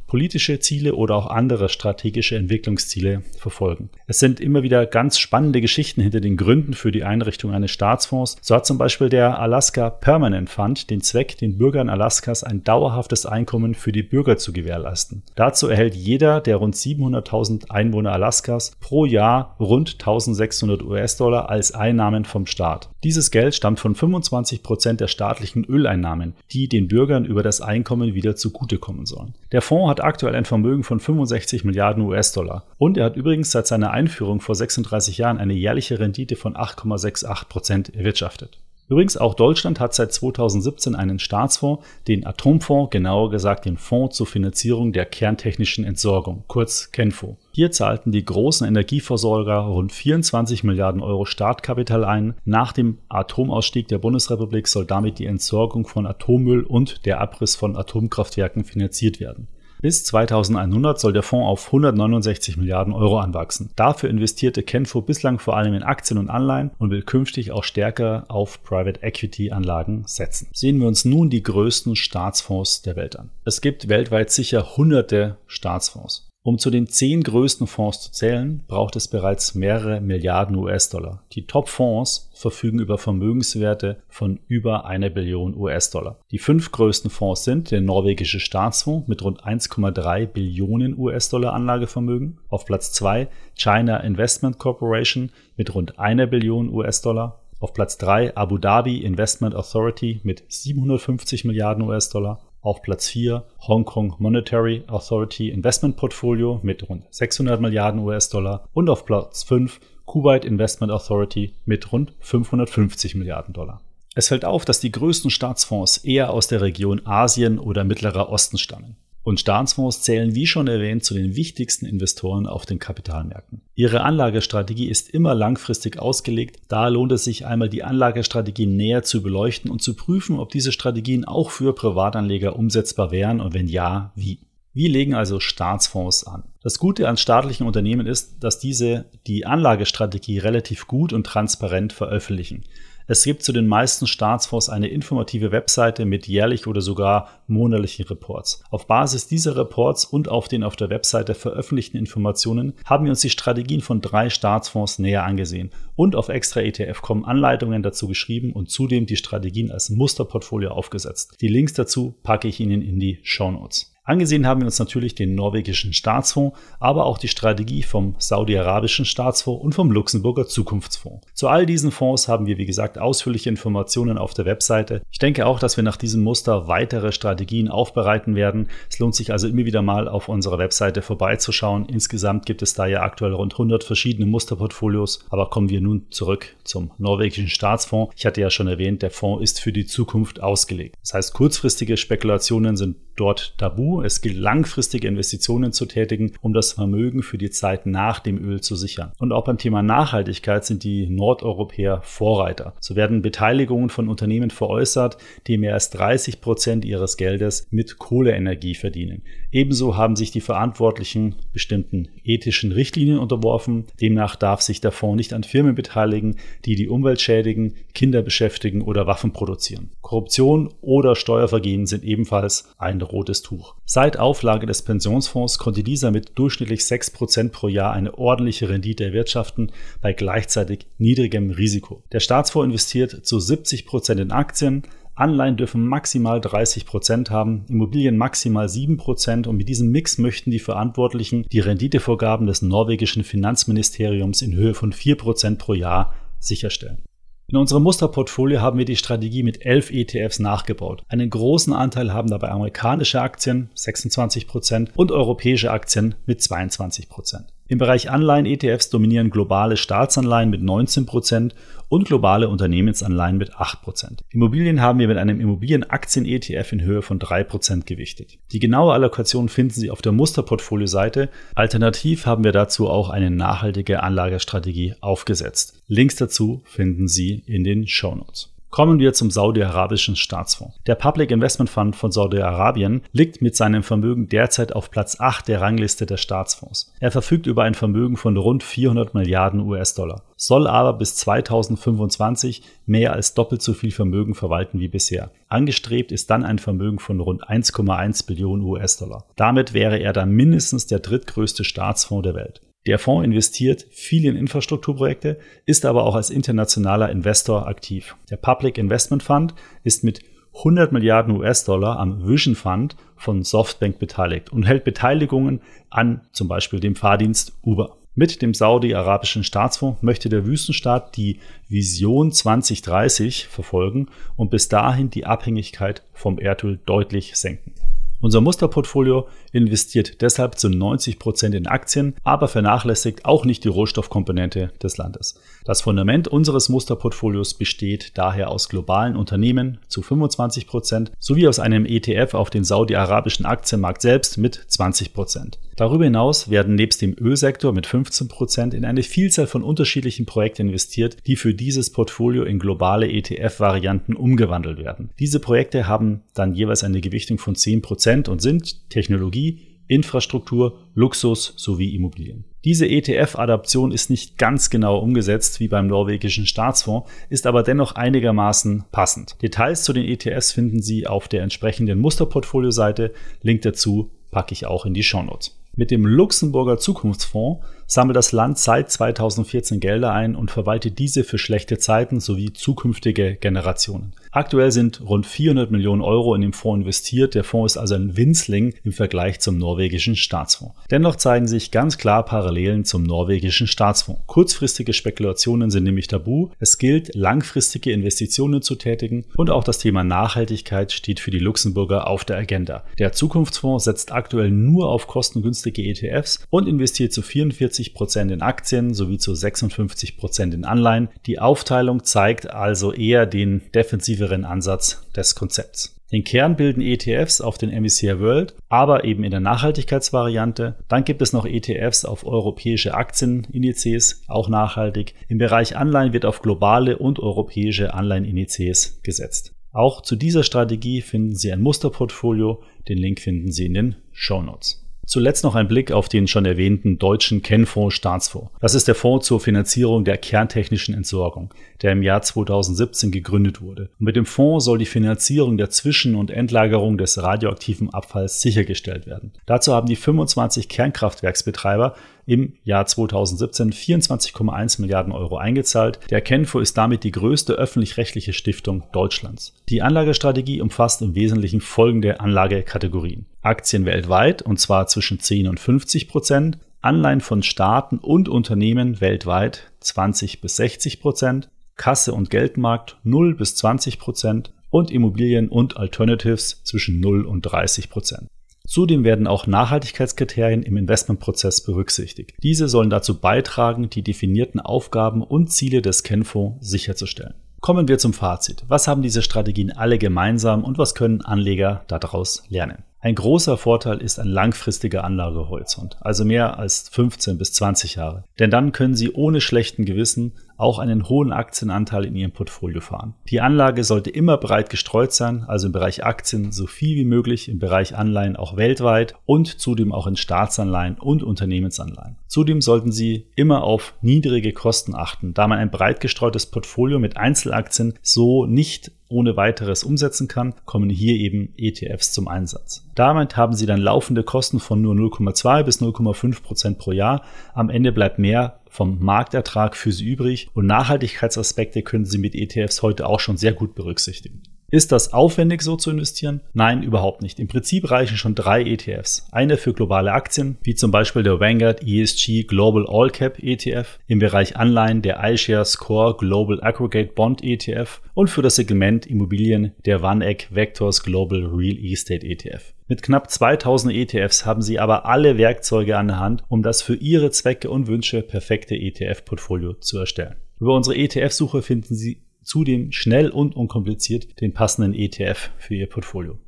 machtpolitische 0.09 0.59
Ziele 0.59 0.95
oder 0.95 1.15
auch 1.15 1.27
andere 1.27 1.69
strategische 1.69 2.35
Entwicklungsziele 2.35 3.21
verfolgen. 3.37 3.89
Es 4.07 4.19
sind 4.19 4.39
immer 4.39 4.63
wieder 4.63 4.85
ganz 4.87 5.19
spannende 5.19 5.61
Geschichten 5.61 6.01
hinter 6.01 6.19
den 6.19 6.35
Gründen 6.35 6.73
für 6.73 6.91
die 6.91 7.03
Einrichtung 7.03 7.51
eines 7.51 7.71
Staatsfonds. 7.71 8.37
So 8.41 8.55
hat 8.55 8.65
zum 8.65 8.77
Beispiel 8.77 9.09
der 9.09 9.39
Alaska 9.39 9.89
Permanent 9.91 10.49
Fund 10.49 10.89
den 10.89 11.01
Zweck, 11.01 11.37
den 11.37 11.57
Bürgern 11.57 11.89
Alaskas 11.89 12.43
ein 12.43 12.63
dauerhaftes 12.63 13.25
Einkommen 13.27 13.75
für 13.75 13.91
die 13.91 14.01
Bürger 14.03 14.37
zu 14.37 14.51
gewährleisten. 14.51 15.21
Dazu 15.35 15.67
erhält 15.67 15.93
jeder 15.93 16.41
der 16.41 16.57
rund 16.57 16.75
700.000 16.75 17.69
Einwohner 17.69 18.13
Alaskas 18.13 18.71
pro 18.79 19.05
Jahr 19.05 19.55
rund 19.59 19.93
1600 19.93 20.81
US-Dollar 20.81 21.49
als 21.49 21.73
Einnahmen 21.73 22.25
vom 22.25 22.47
Staat. 22.47 22.89
Dieses 23.03 23.31
Geld 23.31 23.53
stammt 23.53 23.79
von 23.79 23.95
25 23.95 24.63
Prozent 24.63 25.01
der 25.01 25.07
staatlichen 25.07 25.63
Öleinnahmen, 25.65 26.33
die 26.51 26.67
den 26.67 26.87
Bürgern 26.87 27.25
über 27.25 27.43
das 27.43 27.61
Einkommen 27.61 28.15
wieder 28.15 28.35
zugutekommen 28.35 29.05
sollen. 29.05 29.35
Der 29.51 29.61
Fonds 29.61 29.89
hat 29.89 29.98
aktuell 29.99 30.35
ein 30.35 30.45
Vermögen 30.45 30.83
von 30.83 30.99
65 30.99 31.63
Milliarden 31.63 32.03
US-Dollar 32.03 32.65
und 32.77 32.97
er 32.97 33.05
hat 33.05 33.15
übrigens 33.15 33.51
seit 33.51 33.67
seiner 33.67 33.91
Einführung 33.91 34.41
vor 34.41 34.55
36 34.55 35.17
Jahren 35.17 35.37
eine 35.37 35.53
jährliche 35.53 35.99
Rendite 35.99 36.35
von 36.35 36.55
8,68 36.55 37.47
Prozent 37.47 37.95
erwirtschaftet. 37.95 38.59
Übrigens, 38.89 39.17
auch 39.17 39.35
Deutschland 39.35 39.79
hat 39.79 39.93
seit 39.93 40.11
2017 40.11 40.95
einen 40.95 41.19
Staatsfonds, 41.19 41.85
den 42.07 42.25
Atomfonds, 42.25 42.89
genauer 42.89 43.29
gesagt 43.29 43.65
den 43.65 43.77
Fonds 43.77 44.17
zur 44.17 44.25
Finanzierung 44.25 44.93
der 44.93 45.05
kerntechnischen 45.05 45.85
Entsorgung, 45.85 46.43
kurz 46.47 46.91
KENFO. 46.91 47.37
Hier 47.51 47.71
zahlten 47.71 48.11
die 48.11 48.25
großen 48.25 48.67
Energieversorger 48.67 49.59
rund 49.59 49.91
24 49.91 50.63
Milliarden 50.63 51.01
Euro 51.01 51.25
Startkapital 51.25 52.03
ein. 52.03 52.33
Nach 52.45 52.71
dem 52.71 52.97
Atomausstieg 53.09 53.87
der 53.89 53.99
Bundesrepublik 53.99 54.67
soll 54.67 54.85
damit 54.85 55.19
die 55.19 55.27
Entsorgung 55.27 55.85
von 55.85 56.07
Atommüll 56.07 56.63
und 56.63 57.05
der 57.05 57.21
Abriss 57.21 57.55
von 57.55 57.77
Atomkraftwerken 57.77 58.63
finanziert 58.63 59.19
werden. 59.19 59.49
Bis 59.81 60.03
2100 60.03 60.99
soll 60.99 61.13
der 61.13 61.23
Fonds 61.23 61.47
auf 61.47 61.67
169 61.67 62.57
Milliarden 62.57 62.93
Euro 62.93 63.19
anwachsen. 63.19 63.69
Dafür 63.75 64.09
investierte 64.09 64.61
Kenfo 64.61 65.01
bislang 65.01 65.39
vor 65.39 65.55
allem 65.55 65.73
in 65.73 65.83
Aktien 65.83 66.17
und 66.17 66.29
Anleihen 66.29 66.71
und 66.79 66.91
will 66.91 67.01
künftig 67.01 67.51
auch 67.51 67.63
stärker 67.63 68.25
auf 68.27 68.61
Private 68.63 69.01
Equity 69.01 69.51
Anlagen 69.51 70.03
setzen. 70.05 70.47
Sehen 70.53 70.79
wir 70.79 70.87
uns 70.87 71.05
nun 71.05 71.29
die 71.29 71.43
größten 71.43 71.95
Staatsfonds 71.95 72.81
der 72.81 72.97
Welt 72.97 73.17
an. 73.17 73.29
Es 73.45 73.61
gibt 73.61 73.87
weltweit 73.87 74.31
sicher 74.31 74.75
hunderte 74.75 75.37
Staatsfonds. 75.47 76.28
Um 76.41 76.57
zu 76.57 76.69
den 76.69 76.87
zehn 76.87 77.21
größten 77.21 77.67
Fonds 77.67 77.99
zu 78.01 78.11
zählen, 78.13 78.63
braucht 78.65 78.95
es 78.95 79.09
bereits 79.09 79.55
mehrere 79.55 79.99
Milliarden 79.99 80.55
US-Dollar. 80.55 81.21
Die 81.33 81.45
Top-Fonds 81.45 82.29
verfügen 82.33 82.79
über 82.79 82.97
Vermögenswerte 82.97 84.01
von 84.07 84.39
über 84.47 84.85
eine 84.85 85.11
Billion 85.11 85.53
US-Dollar. 85.53 86.17
Die 86.31 86.37
fünf 86.37 86.71
größten 86.71 87.11
Fonds 87.11 87.43
sind 87.43 87.71
der 87.71 87.81
norwegische 87.81 88.39
Staatsfonds 88.39 89.09
mit 89.09 89.21
rund 89.21 89.43
1,3 89.43 90.27
Billionen 90.27 90.97
US-Dollar 90.97 91.53
Anlagevermögen, 91.53 92.39
auf 92.47 92.65
Platz 92.65 92.93
2 92.93 93.27
China 93.55 93.97
Investment 93.97 94.59
Corporation 94.59 95.31
mit 95.57 95.75
rund 95.75 95.99
einer 95.99 96.25
Billion 96.25 96.69
US-Dollar, 96.73 97.41
auf 97.59 97.73
Platz 97.73 97.97
3 97.97 98.37
Abu 98.37 98.57
Dhabi 98.57 98.99
Investment 98.99 99.55
Authority 99.55 100.21
mit 100.23 100.43
750 100.47 101.43
Milliarden 101.43 101.83
US-Dollar, 101.83 102.39
auf 102.61 102.81
Platz 102.81 103.07
4 103.09 103.43
Hong 103.67 103.85
Kong 103.85 104.15
Monetary 104.19 104.83
Authority 104.87 105.49
Investment 105.49 105.97
Portfolio 105.97 106.59
mit 106.63 106.89
rund 106.89 107.05
600 107.09 107.59
Milliarden 107.61 107.99
US-Dollar 108.01 108.67
und 108.73 108.89
auf 108.89 109.05
Platz 109.05 109.43
5 109.43 109.79
Kuwait 110.05 110.45
Investment 110.45 110.91
Authority 110.91 111.53
mit 111.65 111.91
rund 111.91 112.13
550 112.19 113.15
Milliarden 113.15 113.53
Dollar. 113.53 113.81
Es 114.15 114.27
fällt 114.27 114.43
auf, 114.43 114.65
dass 114.65 114.79
die 114.79 114.91
größten 114.91 115.29
Staatsfonds 115.29 115.97
eher 115.97 116.31
aus 116.31 116.47
der 116.47 116.61
Region 116.61 117.05
Asien 117.05 117.59
oder 117.59 117.83
Mittlerer 117.83 118.29
Osten 118.29 118.57
stammen. 118.57 118.97
Und 119.23 119.39
Staatsfonds 119.39 120.01
zählen, 120.01 120.33
wie 120.33 120.47
schon 120.47 120.67
erwähnt, 120.67 121.03
zu 121.03 121.13
den 121.13 121.35
wichtigsten 121.35 121.85
Investoren 121.85 122.47
auf 122.47 122.65
den 122.65 122.79
Kapitalmärkten. 122.79 123.61
Ihre 123.75 124.01
Anlagestrategie 124.01 124.87
ist 124.87 125.09
immer 125.09 125.35
langfristig 125.35 125.99
ausgelegt. 125.99 126.61
Da 126.67 126.87
lohnt 126.87 127.11
es 127.11 127.25
sich 127.25 127.45
einmal, 127.45 127.69
die 127.69 127.83
Anlagestrategie 127.83 128.65
näher 128.65 129.03
zu 129.03 129.21
beleuchten 129.21 129.69
und 129.69 129.81
zu 129.81 129.95
prüfen, 129.95 130.39
ob 130.39 130.49
diese 130.49 130.71
Strategien 130.71 131.25
auch 131.25 131.51
für 131.51 131.75
Privatanleger 131.75 132.55
umsetzbar 132.55 133.11
wären 133.11 133.41
und 133.41 133.53
wenn 133.53 133.67
ja, 133.67 134.11
wie. 134.15 134.39
Wie 134.71 134.87
legen 134.87 135.15
also 135.15 135.39
Staatsfonds 135.39 136.25
an? 136.25 136.43
Das 136.61 136.77
Gute 136.77 137.09
an 137.09 137.17
staatlichen 137.17 137.65
Unternehmen 137.65 138.05
ist, 138.05 138.43
dass 138.43 138.59
diese 138.59 139.05
die 139.27 139.45
Anlagestrategie 139.45 140.37
relativ 140.37 140.87
gut 140.87 141.11
und 141.11 141.25
transparent 141.25 141.91
veröffentlichen. 141.91 142.63
Es 143.11 143.23
gibt 143.23 143.41
zu 143.41 143.51
den 143.51 143.65
meisten 143.65 144.05
Staatsfonds 144.05 144.69
eine 144.69 144.87
informative 144.87 145.51
Webseite 145.51 146.05
mit 146.05 146.27
jährlich 146.27 146.67
oder 146.67 146.81
sogar 146.81 147.41
monatlichen 147.47 148.05
Reports. 148.05 148.63
Auf 148.69 148.85
Basis 148.85 149.25
dieser 149.25 149.57
Reports 149.57 150.05
und 150.05 150.29
auf 150.29 150.47
den 150.47 150.63
auf 150.63 150.75
der 150.75 150.91
Webseite 150.91 151.33
veröffentlichten 151.33 151.97
Informationen 151.97 152.75
haben 152.85 153.05
wir 153.05 153.09
uns 153.09 153.21
die 153.21 153.31
Strategien 153.31 153.81
von 153.81 154.01
drei 154.01 154.29
Staatsfonds 154.29 154.99
näher 154.99 155.23
angesehen 155.23 155.71
und 155.95 156.15
auf 156.15 156.29
extra 156.29 156.61
ETF.com 156.61 157.25
Anleitungen 157.25 157.81
dazu 157.81 158.07
geschrieben 158.07 158.53
und 158.53 158.69
zudem 158.69 159.07
die 159.07 159.15
Strategien 159.15 159.71
als 159.71 159.89
Musterportfolio 159.89 160.69
aufgesetzt. 160.69 161.35
Die 161.41 161.47
Links 161.47 161.73
dazu 161.73 162.13
packe 162.21 162.47
ich 162.47 162.59
Ihnen 162.59 162.83
in 162.83 162.99
die 162.99 163.17
Show 163.23 163.49
Notes. 163.49 163.91
Angesehen 164.09 164.47
haben 164.47 164.61
wir 164.61 164.65
uns 164.65 164.79
natürlich 164.79 165.13
den 165.13 165.35
norwegischen 165.35 165.93
Staatsfonds, 165.93 166.57
aber 166.79 167.05
auch 167.05 167.19
die 167.19 167.27
Strategie 167.27 167.83
vom 167.83 168.15
saudi-arabischen 168.17 169.05
Staatsfonds 169.05 169.63
und 169.63 169.75
vom 169.75 169.91
Luxemburger 169.91 170.47
Zukunftsfonds. 170.47 171.27
Zu 171.35 171.47
all 171.47 171.67
diesen 171.67 171.91
Fonds 171.91 172.27
haben 172.27 172.47
wir, 172.47 172.57
wie 172.57 172.65
gesagt, 172.65 172.97
ausführliche 172.97 173.49
Informationen 173.49 174.17
auf 174.17 174.33
der 174.33 174.45
Webseite. 174.45 175.03
Ich 175.11 175.19
denke 175.19 175.45
auch, 175.45 175.59
dass 175.59 175.77
wir 175.77 175.83
nach 175.83 175.95
diesem 175.95 176.23
Muster 176.23 176.67
weitere 176.67 177.11
Strategien 177.11 177.67
aufbereiten 177.67 178.33
werden. 178.35 178.69
Es 178.89 178.97
lohnt 178.97 179.13
sich 179.13 179.31
also 179.31 179.47
immer 179.47 179.65
wieder 179.65 179.83
mal 179.83 180.07
auf 180.07 180.27
unserer 180.27 180.57
Webseite 180.57 181.03
vorbeizuschauen. 181.03 181.85
Insgesamt 181.85 182.47
gibt 182.47 182.63
es 182.63 182.73
da 182.73 182.87
ja 182.87 183.03
aktuell 183.03 183.33
rund 183.33 183.53
100 183.53 183.83
verschiedene 183.83 184.25
Musterportfolios. 184.25 185.23
Aber 185.29 185.51
kommen 185.51 185.69
wir 185.69 185.81
nun 185.81 186.07
zurück 186.09 186.55
zum 186.63 186.89
norwegischen 186.97 187.47
Staatsfonds. 187.47 188.15
Ich 188.17 188.25
hatte 188.25 188.41
ja 188.41 188.49
schon 188.49 188.67
erwähnt, 188.67 189.03
der 189.03 189.11
Fonds 189.11 189.43
ist 189.43 189.61
für 189.61 189.71
die 189.71 189.85
Zukunft 189.85 190.41
ausgelegt. 190.41 190.95
Das 191.01 191.13
heißt, 191.13 191.33
kurzfristige 191.35 191.95
Spekulationen 191.95 192.75
sind 192.75 192.95
dort 193.19 193.57
tabu. 193.57 194.01
Es 194.01 194.21
gilt 194.21 194.37
langfristige 194.37 195.07
Investitionen 195.07 195.71
zu 195.71 195.85
tätigen, 195.85 196.33
um 196.41 196.53
das 196.53 196.73
Vermögen 196.73 197.23
für 197.23 197.37
die 197.37 197.49
Zeit 197.49 197.85
nach 197.85 198.19
dem 198.19 198.43
Öl 198.43 198.61
zu 198.61 198.75
sichern. 198.75 199.11
Und 199.19 199.31
auch 199.31 199.43
beim 199.43 199.57
Thema 199.57 199.81
Nachhaltigkeit 199.81 200.65
sind 200.65 200.83
die 200.83 201.07
Nordeuropäer 201.07 202.01
Vorreiter. 202.03 202.73
So 202.79 202.95
werden 202.95 203.21
Beteiligungen 203.21 203.89
von 203.89 204.07
Unternehmen 204.07 204.49
veräußert, 204.49 205.17
die 205.47 205.57
mehr 205.57 205.73
als 205.73 205.89
30 205.89 206.41
Prozent 206.41 206.85
ihres 206.85 207.17
Geldes 207.17 207.67
mit 207.71 207.97
Kohleenergie 207.97 208.75
verdienen. 208.75 209.23
Ebenso 209.51 209.97
haben 209.97 210.15
sich 210.15 210.31
die 210.31 210.41
Verantwortlichen 210.41 211.35
bestimmten 211.53 212.09
ethischen 212.23 212.71
Richtlinien 212.71 213.17
unterworfen. 213.17 213.85
Demnach 213.99 214.35
darf 214.35 214.61
sich 214.61 214.79
der 214.79 214.91
Fonds 214.91 215.17
nicht 215.17 215.33
an 215.33 215.43
Firmen 215.43 215.73
beteiligen, 215.73 216.35
die 216.65 216.75
die 216.75 216.87
Umwelt 216.87 217.19
schädigen, 217.19 217.75
Kinder 217.93 218.21
beschäftigen 218.21 218.81
oder 218.81 219.07
Waffen 219.07 219.33
produzieren. 219.33 219.89
Korruption 220.01 220.69
oder 220.81 221.15
Steuervergehen 221.15 221.87
sind 221.87 222.03
ebenfalls 222.03 222.71
ein 222.77 223.01
rotes 223.01 223.41
Tuch. 223.41 223.75
Seit 223.85 224.19
Auflage 224.19 224.67
des 224.67 224.83
Pensionsfonds 224.83 225.57
konnte 225.57 225.83
dieser 225.83 226.11
mit 226.11 226.37
durchschnittlich 226.37 226.81
6% 226.81 227.49
pro 227.49 227.67
Jahr 227.67 227.93
eine 227.93 228.17
ordentliche 228.17 228.69
Rendite 228.69 229.05
erwirtschaften 229.05 229.71
bei 230.01 230.13
gleichzeitig 230.13 230.85
niedrigem 230.99 231.49
Risiko. 231.49 232.03
Der 232.11 232.19
Staatsfonds 232.19 232.65
investiert 232.65 233.25
zu 233.25 233.37
70% 233.37 234.21
in 234.21 234.31
Aktien, 234.31 234.83
Anleihen 235.19 235.57
dürfen 235.57 235.85
maximal 235.85 236.39
30 236.39 236.85
Prozent 236.85 237.29
haben, 237.29 237.65
Immobilien 237.67 238.17
maximal 238.17 238.69
7 238.69 238.95
Prozent 238.95 239.47
und 239.47 239.57
mit 239.57 239.67
diesem 239.67 239.91
Mix 239.91 240.17
möchten 240.17 240.49
die 240.49 240.59
Verantwortlichen 240.59 241.45
die 241.51 241.59
Renditevorgaben 241.59 242.47
des 242.47 242.61
norwegischen 242.61 243.25
Finanzministeriums 243.25 244.41
in 244.41 244.55
Höhe 244.55 244.73
von 244.73 244.93
4 244.93 245.17
Prozent 245.17 245.59
pro 245.59 245.73
Jahr 245.73 246.13
sicherstellen. 246.39 246.99
In 247.47 247.57
unserem 247.57 247.83
Musterportfolio 247.83 248.61
haben 248.61 248.77
wir 248.77 248.85
die 248.85 248.95
Strategie 248.95 249.43
mit 249.43 249.65
elf 249.65 249.91
ETFs 249.91 250.39
nachgebaut. 250.39 251.03
Einen 251.09 251.29
großen 251.29 251.73
Anteil 251.73 252.13
haben 252.13 252.29
dabei 252.29 252.51
amerikanische 252.51 253.19
Aktien 253.19 253.71
26% 253.75 254.89
und 254.95 255.11
europäische 255.11 255.71
Aktien 255.71 256.15
mit 256.27 256.39
22%. 256.41 257.45
Im 257.69 257.77
Bereich 257.77 258.09
Anleihen-ETFs 258.09 258.89
dominieren 258.89 259.29
globale 259.29 259.77
Staatsanleihen 259.77 260.49
mit 260.49 260.59
19% 260.59 261.51
und 261.87 262.07
globale 262.07 262.49
Unternehmensanleihen 262.49 263.37
mit 263.37 263.53
8%. 263.57 264.21
Immobilien 264.31 264.81
haben 264.81 264.97
wir 264.97 265.07
mit 265.07 265.17
einem 265.17 265.39
Immobilienaktien-ETF 265.39 266.71
in 266.71 266.81
Höhe 266.81 267.03
von 267.03 267.19
3% 267.19 267.85
gewichtet. 267.85 268.39
Die 268.51 268.59
genaue 268.59 268.93
Allokation 268.93 269.49
finden 269.49 269.75
Sie 269.75 269.91
auf 269.91 270.01
der 270.01 270.13
Musterportfolio-Seite. 270.13 271.29
Alternativ 271.53 272.25
haben 272.25 272.43
wir 272.43 272.53
dazu 272.53 272.89
auch 272.89 273.11
eine 273.11 273.29
nachhaltige 273.29 274.01
Anlagestrategie 274.01 274.95
aufgesetzt. 274.99 275.83
Links 275.85 276.15
dazu 276.15 276.63
finden 276.65 277.07
Sie 277.07 277.43
in 277.45 277.63
den 277.63 277.85
Show 277.85 278.15
Notes. 278.15 278.49
Kommen 278.69 278.99
wir 278.99 279.13
zum 279.13 279.31
saudi-arabischen 279.31 280.15
Staatsfonds. 280.15 280.79
Der 280.85 280.93
Public 280.93 281.31
Investment 281.31 281.71
Fund 281.71 281.95
von 281.95 282.11
Saudi-Arabien 282.11 283.01
liegt 283.11 283.41
mit 283.41 283.55
seinem 283.55 283.81
Vermögen 283.81 284.29
derzeit 284.29 284.73
auf 284.73 284.91
Platz 284.91 285.19
8 285.19 285.47
der 285.47 285.59
Rangliste 285.59 286.05
der 286.05 286.17
Staatsfonds. 286.17 286.93
Er 286.99 287.09
verfügt 287.09 287.47
über 287.47 287.63
ein 287.63 287.73
Vermögen 287.73 288.15
von 288.15 288.37
rund 288.37 288.61
400 288.61 289.15
Milliarden 289.15 289.61
US-Dollar, 289.61 290.21
soll 290.37 290.67
aber 290.67 290.93
bis 290.93 291.15
2025 291.15 292.61
mehr 292.85 293.13
als 293.13 293.33
doppelt 293.33 293.63
so 293.63 293.73
viel 293.73 293.91
Vermögen 293.91 294.35
verwalten 294.35 294.79
wie 294.79 294.87
bisher. 294.87 295.31
Angestrebt 295.47 296.11
ist 296.11 296.29
dann 296.29 296.43
ein 296.43 296.59
Vermögen 296.59 296.99
von 296.99 297.19
rund 297.19 297.49
1,1 297.49 298.27
Billionen 298.27 298.63
US-Dollar. 298.63 299.25
Damit 299.35 299.73
wäre 299.73 299.97
er 299.97 300.13
dann 300.13 300.29
mindestens 300.29 300.85
der 300.85 300.99
drittgrößte 300.99 301.63
Staatsfonds 301.63 302.23
der 302.23 302.35
Welt. 302.35 302.61
Der 302.87 302.97
Fonds 302.97 303.25
investiert 303.25 303.85
viel 303.91 304.25
in 304.25 304.37
Infrastrukturprojekte, 304.37 305.37
ist 305.65 305.85
aber 305.85 306.05
auch 306.05 306.15
als 306.15 306.29
internationaler 306.29 307.09
Investor 307.09 307.67
aktiv. 307.67 308.15
Der 308.29 308.37
Public 308.37 308.77
Investment 308.77 309.21
Fund 309.21 309.53
ist 309.83 310.03
mit 310.03 310.21
100 310.55 310.91
Milliarden 310.91 311.35
US-Dollar 311.37 311.99
am 311.99 312.27
Vision 312.27 312.55
Fund 312.55 312.95
von 313.17 313.43
Softbank 313.43 313.99
beteiligt 313.99 314.51
und 314.51 314.63
hält 314.63 314.85
Beteiligungen 314.85 315.61
an 315.89 316.21
zum 316.31 316.47
Beispiel 316.47 316.79
dem 316.79 316.95
Fahrdienst 316.95 317.53
Uber. 317.63 317.97
Mit 318.15 318.41
dem 318.41 318.53
saudi-arabischen 318.53 319.43
Staatsfonds 319.43 320.01
möchte 320.01 320.29
der 320.29 320.45
Wüstenstaat 320.45 321.15
die 321.15 321.39
Vision 321.67 322.31
2030 322.31 323.47
verfolgen 323.47 324.07
und 324.35 324.51
bis 324.51 324.67
dahin 324.67 325.09
die 325.09 325.25
Abhängigkeit 325.25 326.03
vom 326.13 326.39
Erdöl 326.39 326.79
deutlich 326.85 327.35
senken. 327.35 327.73
Unser 328.21 328.41
Musterportfolio 328.41 329.29
investiert 329.51 330.21
deshalb 330.21 330.57
zu 330.57 330.69
90 330.69 331.19
Prozent 331.19 331.55
in 331.55 331.67
Aktien, 331.67 332.15
aber 332.23 332.47
vernachlässigt 332.47 333.25
auch 333.25 333.45
nicht 333.45 333.63
die 333.63 333.69
Rohstoffkomponente 333.69 334.71
des 334.81 334.97
Landes. 334.97 335.39
Das 335.65 335.81
Fundament 335.81 336.27
unseres 336.27 336.69
Musterportfolios 336.69 337.53
besteht 337.53 338.17
daher 338.17 338.49
aus 338.49 338.69
globalen 338.69 339.15
Unternehmen 339.15 339.79
zu 339.87 340.01
25 340.01 340.67
Prozent 340.67 341.11
sowie 341.19 341.47
aus 341.47 341.59
einem 341.59 341.85
ETF 341.85 342.33
auf 342.33 342.49
den 342.49 342.63
saudi-arabischen 342.63 343.45
Aktienmarkt 343.45 344.01
selbst 344.01 344.37
mit 344.37 344.65
20%. 344.69 345.13
Prozent. 345.13 345.59
Darüber 345.79 346.03
hinaus 346.03 346.49
werden 346.49 346.75
nebst 346.75 347.01
dem 347.01 347.15
Ölsektor 347.17 347.71
mit 347.71 347.87
15 347.87 348.27
Prozent 348.27 348.73
in 348.73 348.83
eine 348.83 349.01
Vielzahl 349.01 349.47
von 349.47 349.63
unterschiedlichen 349.63 350.25
Projekten 350.25 350.67
investiert, 350.67 351.15
die 351.25 351.37
für 351.37 351.53
dieses 351.53 351.89
Portfolio 351.89 352.43
in 352.43 352.59
globale 352.59 353.09
ETF-Varianten 353.09 354.13
umgewandelt 354.13 354.77
werden. 354.77 355.09
Diese 355.19 355.39
Projekte 355.39 355.87
haben 355.87 356.21
dann 356.33 356.53
jeweils 356.53 356.83
eine 356.83 356.99
Gewichtung 356.99 357.37
von 357.37 357.55
10 357.55 357.81
Prozent 357.81 358.27
und 358.27 358.41
sind 358.41 358.89
Technologie, 358.89 359.38
Infrastruktur, 359.87 360.77
Luxus 360.93 361.53
sowie 361.57 361.95
Immobilien. 361.95 362.45
Diese 362.63 362.85
ETF-Adaption 362.85 363.91
ist 363.91 364.09
nicht 364.09 364.37
ganz 364.37 364.69
genau 364.69 364.99
umgesetzt 364.99 365.59
wie 365.59 365.67
beim 365.67 365.87
norwegischen 365.87 366.45
Staatsfonds, 366.45 367.09
ist 367.29 367.47
aber 367.47 367.63
dennoch 367.63 367.95
einigermaßen 367.95 368.85
passend. 368.91 369.41
Details 369.41 369.83
zu 369.83 369.93
den 369.93 370.05
ETFs 370.05 370.51
finden 370.51 370.81
Sie 370.81 371.07
auf 371.07 371.27
der 371.27 371.41
entsprechenden 371.41 371.99
Musterportfolio-Seite. 371.99 373.13
Link 373.41 373.63
dazu 373.63 374.11
packe 374.29 374.53
ich 374.53 374.67
auch 374.67 374.85
in 374.85 374.93
die 374.93 375.03
Shownotes. 375.03 375.59
Mit 375.75 375.91
dem 375.91 376.05
Luxemburger 376.05 376.77
Zukunftsfonds 376.77 377.65
sammelt 377.87 378.17
das 378.17 378.33
Land 378.33 378.57
seit 378.57 378.91
2014 378.91 379.79
Gelder 379.79 380.11
ein 380.11 380.35
und 380.35 380.51
verwaltet 380.51 380.99
diese 380.99 381.23
für 381.23 381.37
schlechte 381.37 381.77
Zeiten 381.77 382.19
sowie 382.19 382.51
zukünftige 382.51 383.35
Generationen. 383.35 384.13
Aktuell 384.31 384.71
sind 384.71 385.01
rund 385.01 385.25
400 385.25 385.71
Millionen 385.71 386.03
Euro 386.03 386.35
in 386.35 386.41
den 386.41 386.53
Fonds 386.53 386.81
investiert. 386.81 387.33
Der 387.33 387.43
Fonds 387.43 387.73
ist 387.73 387.77
also 387.77 387.95
ein 387.95 388.15
Winzling 388.15 388.75
im 388.83 388.91
Vergleich 388.91 389.39
zum 389.39 389.57
norwegischen 389.57 390.15
Staatsfonds. 390.15 390.75
Dennoch 390.91 391.15
zeigen 391.15 391.47
sich 391.47 391.71
ganz 391.71 391.97
klar 391.97 392.23
Parallelen 392.25 392.85
zum 392.85 393.01
norwegischen 393.01 393.65
Staatsfonds. 393.65 394.21
Kurzfristige 394.27 394.93
Spekulationen 394.93 395.71
sind 395.71 395.83
nämlich 395.83 396.05
tabu. 396.05 396.49
Es 396.59 396.77
gilt, 396.77 397.15
langfristige 397.15 397.91
Investitionen 397.91 398.61
zu 398.61 398.75
tätigen 398.75 399.25
und 399.35 399.49
auch 399.49 399.63
das 399.63 399.79
Thema 399.79 400.03
Nachhaltigkeit 400.03 400.91
steht 400.91 401.19
für 401.19 401.31
die 401.31 401.39
Luxemburger 401.39 402.07
auf 402.07 402.23
der 402.23 402.37
Agenda. 402.37 402.83
Der 402.99 403.13
Zukunftsfonds 403.13 403.85
setzt 403.85 404.11
aktuell 404.11 404.51
nur 404.51 404.89
auf 404.89 405.07
kostengünstige 405.07 405.81
ETFs 405.81 406.45
und 406.51 406.67
investiert 406.67 407.13
zu 407.13 407.23
44 407.23 407.95
Prozent 407.95 408.29
in 408.29 408.43
Aktien 408.43 408.93
sowie 408.93 409.17
zu 409.17 409.33
56 409.33 410.17
Prozent 410.17 410.53
in 410.53 410.65
Anleihen. 410.65 411.09
Die 411.25 411.39
Aufteilung 411.39 412.03
zeigt 412.03 412.51
also 412.51 412.93
eher 412.93 413.25
den 413.25 413.63
defensiven 413.73 414.18
offensiveren 414.19 414.45
Ansatz 414.45 415.01
des 415.15 415.35
Konzepts. 415.35 415.95
Den 416.11 416.23
Kern 416.23 416.55
bilden 416.55 416.81
ETFs 416.81 417.39
auf 417.39 417.57
den 417.57 417.69
MSCI 417.69 418.19
World, 418.19 418.55
aber 418.67 419.03
eben 419.03 419.23
in 419.23 419.31
der 419.31 419.39
Nachhaltigkeitsvariante. 419.39 420.75
Dann 420.87 421.03
gibt 421.03 421.21
es 421.21 421.33
noch 421.33 421.45
ETFs 421.45 422.03
auf 422.03 422.25
europäische 422.25 422.95
Aktienindizes, 422.95 424.23
auch 424.27 424.49
nachhaltig. 424.49 425.13
Im 425.27 425.37
Bereich 425.37 425.77
Anleihen 425.77 426.13
wird 426.13 426.25
auf 426.25 426.41
globale 426.41 426.97
und 426.97 427.19
europäische 427.19 427.93
Anleihenindizes 427.93 429.01
gesetzt. 429.03 429.53
Auch 429.71 430.01
zu 430.01 430.15
dieser 430.15 430.43
Strategie 430.43 431.01
finden 431.01 431.35
Sie 431.35 431.51
ein 431.51 431.61
Musterportfolio. 431.61 432.63
Den 432.87 432.97
Link 432.97 433.19
finden 433.19 433.51
Sie 433.51 433.67
in 433.67 433.75
den 433.75 433.95
Show 434.11 434.41
Notes. 434.41 434.88
Zuletzt 435.09 435.43
noch 435.43 435.55
ein 435.55 435.67
Blick 435.67 435.91
auf 435.91 436.07
den 436.07 436.27
schon 436.27 436.45
erwähnten 436.45 436.99
deutschen 436.99 437.41
Kennfonds 437.41 437.95
Staatsfonds. 437.95 438.51
Das 438.61 438.75
ist 438.75 438.87
der 438.87 438.93
Fonds 438.93 439.25
zur 439.25 439.39
Finanzierung 439.39 440.05
der 440.05 440.19
kerntechnischen 440.19 440.93
Entsorgung, 440.93 441.51
der 441.81 441.93
im 441.93 442.03
Jahr 442.03 442.21
2017 442.21 443.09
gegründet 443.09 443.59
wurde. 443.59 443.89
Und 443.99 444.05
mit 444.05 444.15
dem 444.15 444.27
Fonds 444.27 444.65
soll 444.65 444.77
die 444.77 444.85
Finanzierung 444.85 445.57
der 445.57 445.71
Zwischen- 445.71 446.13
und 446.13 446.29
Endlagerung 446.29 446.99
des 446.99 447.17
radioaktiven 447.23 447.91
Abfalls 447.91 448.39
sichergestellt 448.41 449.07
werden. 449.07 449.33
Dazu 449.47 449.73
haben 449.73 449.87
die 449.87 449.95
25 449.95 450.69
Kernkraftwerksbetreiber 450.69 451.95
im 452.29 452.53
Jahr 452.63 452.85
2017 452.85 453.73
24,1 453.73 454.79
Milliarden 454.79 455.11
Euro 455.11 455.37
eingezahlt. 455.37 455.99
Der 456.11 456.21
Kenfo 456.21 456.59
ist 456.59 456.77
damit 456.77 457.03
die 457.03 457.11
größte 457.11 457.53
öffentlich-rechtliche 457.53 458.33
Stiftung 458.33 458.83
Deutschlands. 458.91 459.55
Die 459.67 459.81
Anlagestrategie 459.81 460.61
umfasst 460.61 461.01
im 461.01 461.15
Wesentlichen 461.15 461.59
folgende 461.59 462.19
Anlagekategorien. 462.19 463.25
Aktien 463.41 463.85
weltweit 463.85 464.43
und 464.43 464.59
zwar 464.59 464.85
zwischen 464.85 465.19
10 465.19 465.47
und 465.47 465.59
50 465.59 466.07
Prozent, 466.07 466.59
Anleihen 466.81 467.21
von 467.21 467.41
Staaten 467.41 467.97
und 467.97 468.29
Unternehmen 468.29 469.01
weltweit 469.01 469.71
20 469.79 470.39
bis 470.39 470.55
60 470.57 471.01
Prozent, 471.01 471.49
Kasse 471.77 472.13
und 472.13 472.29
Geldmarkt 472.29 472.97
0 473.03 473.35
bis 473.35 473.55
20 473.55 473.97
Prozent 473.97 474.53
und 474.69 474.91
Immobilien 474.91 475.49
und 475.49 475.77
Alternatives 475.77 476.61
zwischen 476.63 476.99
0 476.99 477.25
und 477.25 477.41
30 477.41 477.89
Prozent. 477.89 478.27
Zudem 478.69 479.03
werden 479.03 479.25
auch 479.25 479.47
Nachhaltigkeitskriterien 479.47 480.61
im 480.61 480.77
Investmentprozess 480.77 481.61
berücksichtigt. 481.61 482.35
Diese 482.43 482.69
sollen 482.69 482.91
dazu 482.91 483.19
beitragen, 483.19 483.89
die 483.89 484.03
definierten 484.03 484.59
Aufgaben 484.59 485.23
und 485.23 485.51
Ziele 485.51 485.81
des 485.81 486.03
Kenfonds 486.03 486.69
sicherzustellen. 486.69 487.33
Kommen 487.61 487.87
wir 487.87 487.97
zum 487.97 488.13
Fazit. 488.13 488.63
Was 488.67 488.87
haben 488.87 489.01
diese 489.01 489.23
Strategien 489.23 489.71
alle 489.71 489.97
gemeinsam 489.97 490.63
und 490.63 490.77
was 490.77 490.93
können 490.93 491.21
Anleger 491.21 491.83
daraus 491.87 492.43
lernen? 492.49 492.83
Ein 492.99 493.15
großer 493.15 493.57
Vorteil 493.57 494.03
ist 494.03 494.19
ein 494.19 494.27
langfristiger 494.27 495.03
Anlagehorizont, 495.03 495.97
also 496.01 496.23
mehr 496.23 496.59
als 496.59 496.89
15 496.89 497.39
bis 497.39 497.53
20 497.53 497.95
Jahre. 497.95 498.23
Denn 498.37 498.51
dann 498.51 498.71
können 498.71 498.93
Sie 498.93 499.11
ohne 499.11 499.41
schlechten 499.41 499.85
Gewissen 499.85 500.33
auch 500.59 500.77
einen 500.77 501.07
hohen 501.07 501.31
Aktienanteil 501.31 502.05
in 502.05 502.15
Ihrem 502.15 502.31
Portfolio 502.31 502.81
fahren. 502.81 503.15
Die 503.29 503.41
Anlage 503.41 503.83
sollte 503.83 504.09
immer 504.09 504.37
breit 504.37 504.69
gestreut 504.69 505.13
sein, 505.13 505.45
also 505.47 505.67
im 505.67 505.73
Bereich 505.73 506.03
Aktien 506.03 506.51
so 506.51 506.67
viel 506.67 506.95
wie 506.97 507.05
möglich, 507.05 507.49
im 507.49 507.59
Bereich 507.59 507.95
Anleihen 507.95 508.35
auch 508.35 508.57
weltweit 508.57 509.15
und 509.25 509.59
zudem 509.59 509.91
auch 509.91 510.05
in 510.05 510.17
Staatsanleihen 510.17 510.97
und 510.99 511.23
Unternehmensanleihen. 511.23 512.17
Zudem 512.27 512.61
sollten 512.61 512.91
Sie 512.91 513.27
immer 513.35 513.63
auf 513.63 513.93
niedrige 514.01 514.53
Kosten 514.53 514.95
achten, 514.95 515.33
da 515.33 515.47
man 515.47 515.59
ein 515.59 515.71
breit 515.71 516.01
gestreutes 516.01 516.45
Portfolio 516.45 516.99
mit 516.99 517.17
Einzelaktien 517.17 517.93
so 518.01 518.45
nicht 518.45 518.91
ohne 519.09 519.35
weiteres 519.35 519.83
umsetzen 519.83 520.27
kann, 520.27 520.53
kommen 520.65 520.89
hier 520.89 521.15
eben 521.15 521.53
ETFs 521.57 522.13
zum 522.13 522.27
Einsatz. 522.27 522.85
Damit 522.95 523.35
haben 523.35 523.53
Sie 523.53 523.65
dann 523.65 523.81
laufende 523.81 524.23
Kosten 524.23 524.59
von 524.59 524.81
nur 524.81 524.95
0,2 524.95 525.63
bis 525.63 525.81
0,5 525.81 526.41
Prozent 526.41 526.77
pro 526.77 526.91
Jahr. 526.91 527.23
Am 527.53 527.69
Ende 527.69 527.91
bleibt 527.91 528.19
mehr 528.19 528.59
vom 528.69 528.99
Marktertrag 528.99 529.75
für 529.75 529.91
Sie 529.91 530.05
übrig 530.05 530.49
und 530.53 530.67
Nachhaltigkeitsaspekte 530.67 531.81
können 531.81 532.05
Sie 532.05 532.19
mit 532.19 532.35
ETFs 532.35 532.81
heute 532.81 533.07
auch 533.07 533.19
schon 533.19 533.37
sehr 533.37 533.53
gut 533.53 533.75
berücksichtigen. 533.75 534.43
Ist 534.71 534.91
das 534.91 535.13
aufwendig 535.13 535.61
so 535.61 535.75
zu 535.75 535.89
investieren? 535.89 536.41
Nein, 536.53 536.83
überhaupt 536.83 537.21
nicht. 537.21 537.39
Im 537.39 537.47
Prinzip 537.47 537.89
reichen 537.89 538.17
schon 538.17 538.35
drei 538.35 538.63
ETFs. 538.63 539.27
Eine 539.31 539.57
für 539.57 539.73
globale 539.73 540.11
Aktien, 540.11 540.57
wie 540.63 540.75
zum 540.75 540.91
Beispiel 540.91 541.23
der 541.23 541.39
Vanguard 541.39 541.81
ESG 541.83 542.43
Global 542.43 542.85
All 542.87 543.09
Cap 543.09 543.41
ETF, 543.41 543.99
im 544.07 544.19
Bereich 544.19 544.57
Anleihen 544.57 545.01
der 545.01 545.19
iShares 545.23 545.77
Core 545.77 546.15
Global 546.17 546.63
Aggregate 546.63 547.13
Bond 547.13 547.43
ETF 547.43 548.01
und 548.13 548.29
für 548.29 548.41
das 548.41 548.55
Segment 548.57 549.07
Immobilien 549.07 549.73
der 549.85 550.03
OneEck 550.03 550.47
Vectors 550.51 551.03
Global 551.03 551.45
Real 551.45 551.77
Estate 551.77 552.25
ETF. 552.25 552.73
Mit 552.87 553.03
knapp 553.03 553.29
2000 553.29 553.93
ETFs 553.93 554.45
haben 554.45 554.61
Sie 554.61 554.79
aber 554.79 555.05
alle 555.05 555.37
Werkzeuge 555.37 555.97
an 555.97 556.07
der 556.07 556.19
Hand, 556.19 556.43
um 556.47 556.63
das 556.63 556.81
für 556.81 556.95
Ihre 556.95 557.31
Zwecke 557.31 557.69
und 557.69 557.87
Wünsche 557.87 558.23
perfekte 558.23 558.75
ETF-Portfolio 558.75 559.73
zu 559.73 559.99
erstellen. 559.99 560.35
Über 560.59 560.75
unsere 560.75 560.97
ETF-Suche 560.97 561.61
finden 561.61 561.95
Sie 561.95 562.23
zudem 562.41 562.91
schnell 562.91 563.29
und 563.29 563.55
unkompliziert 563.55 564.39
den 564.41 564.53
passenden 564.53 564.93
ETF 564.93 565.51
für 565.57 565.75
Ihr 565.75 565.87
Portfolio. 565.87 566.39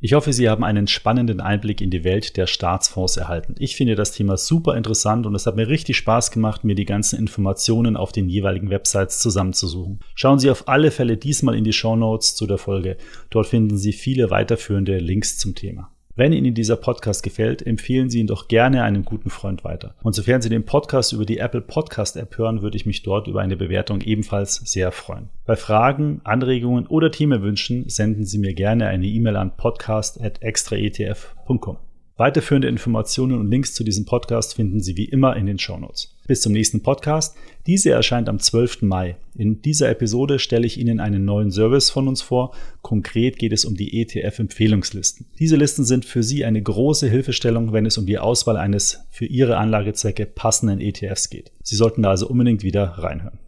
Ich 0.00 0.12
hoffe, 0.12 0.32
Sie 0.32 0.48
haben 0.48 0.62
einen 0.62 0.86
spannenden 0.86 1.40
Einblick 1.40 1.80
in 1.80 1.90
die 1.90 2.04
Welt 2.04 2.36
der 2.36 2.46
Staatsfonds 2.46 3.16
erhalten. 3.16 3.56
Ich 3.58 3.74
finde 3.74 3.96
das 3.96 4.12
Thema 4.12 4.36
super 4.36 4.76
interessant 4.76 5.26
und 5.26 5.34
es 5.34 5.44
hat 5.44 5.56
mir 5.56 5.66
richtig 5.66 5.96
Spaß 5.96 6.30
gemacht, 6.30 6.62
mir 6.62 6.76
die 6.76 6.84
ganzen 6.84 7.18
Informationen 7.18 7.96
auf 7.96 8.12
den 8.12 8.28
jeweiligen 8.28 8.70
Websites 8.70 9.18
zusammenzusuchen. 9.18 9.98
Schauen 10.14 10.38
Sie 10.38 10.50
auf 10.50 10.68
alle 10.68 10.92
Fälle 10.92 11.16
diesmal 11.16 11.56
in 11.56 11.64
die 11.64 11.72
Show 11.72 11.96
Notes 11.96 12.36
zu 12.36 12.46
der 12.46 12.58
Folge. 12.58 12.96
Dort 13.30 13.48
finden 13.48 13.76
Sie 13.76 13.92
viele 13.92 14.30
weiterführende 14.30 14.98
Links 14.98 15.36
zum 15.36 15.56
Thema. 15.56 15.90
Wenn 16.18 16.32
Ihnen 16.32 16.52
dieser 16.52 16.74
Podcast 16.74 17.22
gefällt, 17.22 17.64
empfehlen 17.64 18.10
Sie 18.10 18.18
ihn 18.18 18.26
doch 18.26 18.48
gerne 18.48 18.82
einem 18.82 19.04
guten 19.04 19.30
Freund 19.30 19.62
weiter. 19.62 19.94
Und 20.02 20.16
sofern 20.16 20.42
Sie 20.42 20.48
den 20.48 20.64
Podcast 20.64 21.12
über 21.12 21.24
die 21.24 21.38
Apple 21.38 21.60
Podcast 21.60 22.16
App 22.16 22.36
hören, 22.38 22.60
würde 22.60 22.76
ich 22.76 22.86
mich 22.86 23.04
dort 23.04 23.28
über 23.28 23.40
eine 23.40 23.56
Bewertung 23.56 24.00
ebenfalls 24.00 24.56
sehr 24.56 24.90
freuen. 24.90 25.28
Bei 25.46 25.54
Fragen, 25.54 26.20
Anregungen 26.24 26.88
oder 26.88 27.12
Themenwünschen 27.12 27.88
senden 27.88 28.24
Sie 28.24 28.38
mir 28.38 28.52
gerne 28.52 28.88
eine 28.88 29.06
E-Mail 29.06 29.36
an 29.36 29.56
podcast.extraetf.com. 29.56 31.76
Weiterführende 32.16 32.66
Informationen 32.66 33.38
und 33.38 33.48
Links 33.48 33.74
zu 33.74 33.84
diesem 33.84 34.04
Podcast 34.04 34.56
finden 34.56 34.80
Sie 34.80 34.96
wie 34.96 35.04
immer 35.04 35.36
in 35.36 35.46
den 35.46 35.60
Shownotes. 35.60 36.17
Bis 36.28 36.42
zum 36.42 36.52
nächsten 36.52 36.82
Podcast. 36.82 37.36
Diese 37.66 37.90
erscheint 37.90 38.28
am 38.28 38.38
12. 38.38 38.82
Mai. 38.82 39.16
In 39.34 39.62
dieser 39.62 39.88
Episode 39.88 40.38
stelle 40.38 40.66
ich 40.66 40.78
Ihnen 40.78 41.00
einen 41.00 41.24
neuen 41.24 41.50
Service 41.50 41.88
von 41.88 42.06
uns 42.06 42.20
vor. 42.20 42.54
Konkret 42.82 43.38
geht 43.38 43.54
es 43.54 43.64
um 43.64 43.76
die 43.76 43.98
ETF-Empfehlungslisten. 44.02 45.24
Diese 45.38 45.56
Listen 45.56 45.84
sind 45.84 46.04
für 46.04 46.22
Sie 46.22 46.44
eine 46.44 46.62
große 46.62 47.08
Hilfestellung, 47.08 47.72
wenn 47.72 47.86
es 47.86 47.96
um 47.96 48.04
die 48.04 48.18
Auswahl 48.18 48.58
eines 48.58 49.06
für 49.10 49.24
Ihre 49.24 49.56
Anlagezwecke 49.56 50.26
passenden 50.26 50.82
ETFs 50.82 51.30
geht. 51.30 51.50
Sie 51.62 51.76
sollten 51.76 52.02
da 52.02 52.10
also 52.10 52.28
unbedingt 52.28 52.62
wieder 52.62 52.84
reinhören. 52.84 53.38